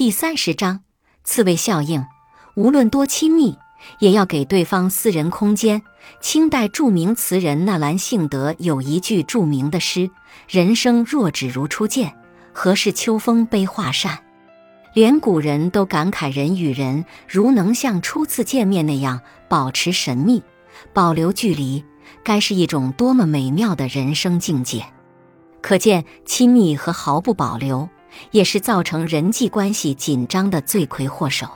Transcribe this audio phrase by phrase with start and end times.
[0.00, 0.80] 第三十章，
[1.24, 2.06] 刺猬效应。
[2.54, 3.58] 无论多亲密，
[3.98, 5.82] 也要给对方私人空间。
[6.22, 10.10] 清代著名词人纳兰性德有一句著名的诗
[10.48, 12.16] ：“人生若只如初见，
[12.54, 14.20] 何事秋风悲画扇。”
[14.96, 19.20] 连古人都感慨，人与人如能像初次见面那样
[19.50, 20.42] 保持神秘、
[20.94, 21.84] 保留距离，
[22.24, 24.82] 该是一种多么美妙的人生境界。
[25.60, 27.90] 可见，亲密和毫不保留。
[28.30, 31.48] 也是造成人际关系紧张的罪魁祸首。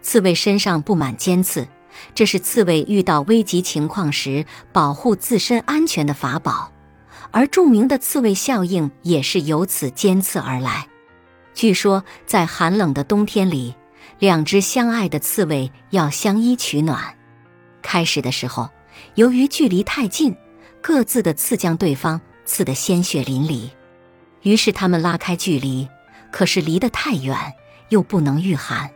[0.00, 1.68] 刺猬身上布满尖刺，
[2.14, 6.72] 这是刺猬遇到危急情况时保护自身安全的法宝，
[7.30, 10.88] 而著名的刺猬效应也是由此尖刺而来。
[11.54, 13.74] 据说，在寒冷的冬天里，
[14.18, 17.14] 两只相爱的刺猬要相依取暖。
[17.82, 18.70] 开始的时候，
[19.14, 20.34] 由于距离太近，
[20.80, 23.68] 各自的刺将对方刺得鲜血淋漓。
[24.42, 25.88] 于是他们拉开距离，
[26.30, 27.36] 可是离得太远，
[27.88, 28.90] 又不能御寒。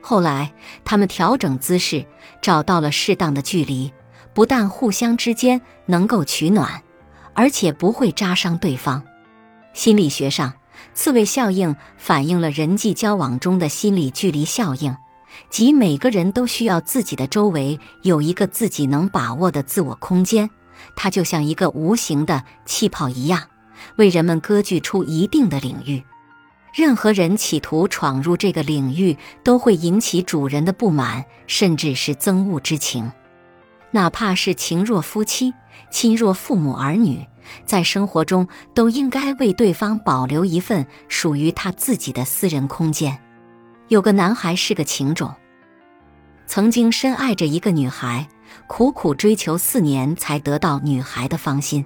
[0.00, 0.52] 后来
[0.84, 2.04] 他们调整姿势，
[2.42, 3.92] 找到了适当的距离，
[4.34, 6.82] 不但互相之间能够取暖，
[7.32, 9.02] 而且不会扎伤对方。
[9.72, 10.52] 心理学上，
[10.92, 14.94] 刺猬效应反映了人际交往中的心理距离效应，
[15.48, 20.50] 即每个人都需要自己的周围有一个自己能把握的自我空间，
[20.94, 23.42] 它就像一个无形的气泡一样。
[23.96, 26.02] 为人们割据出一定的领域，
[26.74, 33.12] 任何人企图闯入这个领域，都会引起主人的不满，甚至是憎恶之情。
[33.92, 35.54] 哪怕是情若夫妻、
[35.90, 37.24] 亲若父母儿女，
[37.64, 43.16] 在生活中都应该为对方保留一份属于他自己的私人空间。
[43.88, 45.32] 有个男孩是个情种，
[46.46, 48.26] 曾经深爱着一个女孩，
[48.66, 51.84] 苦苦追求四年才得到女孩的芳心。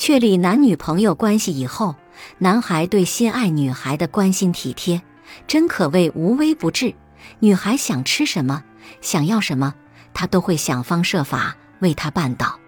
[0.00, 1.94] 确立男女朋友关系以后，
[2.38, 5.02] 男孩对心爱女孩的关心体贴，
[5.46, 6.94] 真可谓无微不至。
[7.40, 8.64] 女孩想吃什么，
[9.02, 9.74] 想要什么，
[10.14, 12.58] 他都会想方设法为她办到。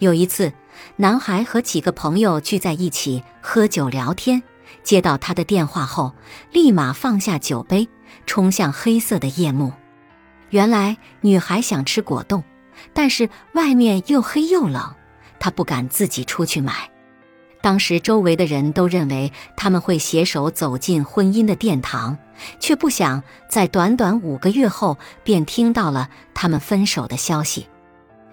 [0.00, 0.52] 有一次，
[0.96, 4.42] 男孩和几个朋友聚在一起喝酒聊天，
[4.82, 6.12] 接到他的电话后，
[6.50, 7.88] 立马放下酒杯，
[8.26, 9.72] 冲向黑色的夜幕。
[10.50, 12.42] 原来，女孩想吃果冻，
[12.92, 14.92] 但是外面又黑又冷。
[15.44, 16.90] 他不敢自己出去买。
[17.60, 22.16] 当时周围的人都认为他们会携手走进婚姻的殿堂，
[22.58, 27.66] 却不想在短短五个月后便听到了他们分手的消息。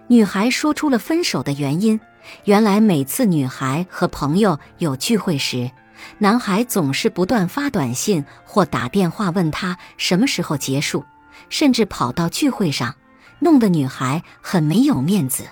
[0.08, 2.00] 女孩说出了分手的原因：
[2.46, 5.70] 原来每次女孩和朋友有聚会时，
[6.18, 11.04] 男孩总是不断发短信或打电话问她什么时候结束，
[11.50, 12.96] 甚至跑到聚会上，
[13.40, 15.44] 弄得女孩很没有面子。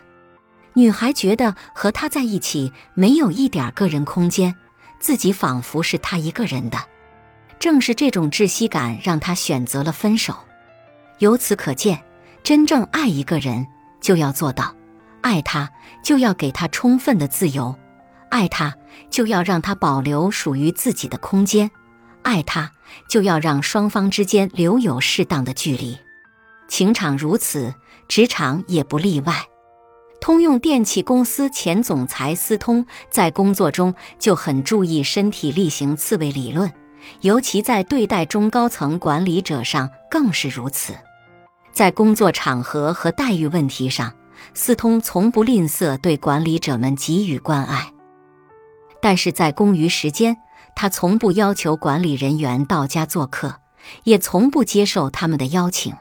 [0.74, 4.56] 女孩觉得和他在一起没有一点个人空间，
[5.00, 6.78] 自己仿佛是他一个人的。
[7.60, 10.34] 正是这种窒息感让她选择了分手。
[11.18, 12.02] 由此可见，
[12.42, 13.68] 真正爱一个人
[14.00, 14.74] 就要做到：
[15.20, 15.70] 爱他
[16.02, 17.76] 就要给他充分的自由，
[18.30, 18.74] 爱他
[19.10, 21.70] 就要让他保留属于自己的空间，
[22.22, 22.72] 爱他
[23.10, 25.98] 就要让双方之间留有适当的距离。
[26.70, 27.76] 情场如此，
[28.08, 29.49] 职场也不例外。
[30.22, 36.72] 通用电气公司前总裁司通在工作中就很注意身体力行刺猬理论，
[37.22, 40.94] 尤其在对待中高层管理者上更是如此。
[41.72, 44.14] 在工作场合和待遇问题上，
[44.54, 47.94] 司通从不吝啬对管理者们给予关爱。
[49.02, 50.36] 但是在工余时间，
[50.76, 53.62] 他从不要求管理人员到家做客，
[54.04, 55.96] 也从不接受他们的邀请。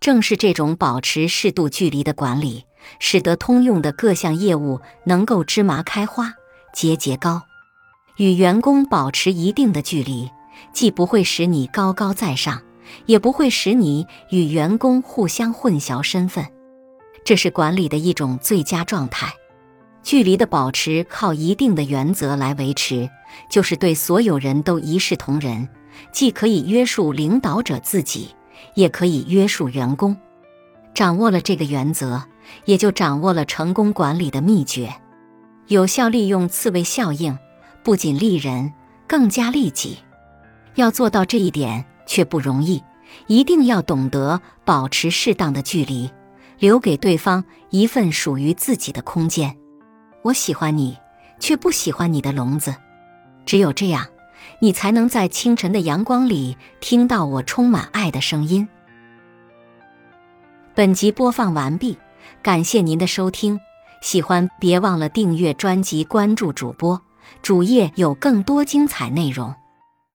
[0.00, 2.64] 正是这种保持适度距离的管理。
[2.98, 6.32] 使得通用的各项业务能够芝麻开花，
[6.72, 7.42] 节节高。
[8.16, 10.30] 与员工保持一定的距离，
[10.72, 12.62] 既不会使你高高在上，
[13.04, 16.46] 也不会使你与员工互相混淆身份。
[17.24, 19.32] 这是管理的一种最佳状态。
[20.02, 23.10] 距离的保持靠一定的原则来维持，
[23.50, 25.68] 就是对所有人都一视同仁，
[26.12, 28.34] 既可以约束领导者自己，
[28.74, 30.16] 也可以约束员工。
[30.94, 32.22] 掌握了这个原则。
[32.64, 34.94] 也就掌握了成功管理的秘诀，
[35.68, 37.38] 有效利用刺猬效应，
[37.82, 38.72] 不仅利人，
[39.06, 39.98] 更加利己。
[40.74, 42.82] 要做到这一点却不容易，
[43.26, 46.10] 一定要懂得保持适当的距离，
[46.58, 49.56] 留给对方一份属于自己的空间。
[50.22, 50.98] 我喜欢你，
[51.38, 52.74] 却不喜欢你的笼子。
[53.44, 54.06] 只有这样，
[54.60, 58.68] 你才能在清晨的阳光里听到我充满爱的声音。
[60.74, 61.96] 本集播放完毕。
[62.42, 63.58] 感谢您的收听，
[64.02, 67.00] 喜欢别忘了订阅专辑、关注主播，
[67.42, 69.54] 主页有更多精彩内容。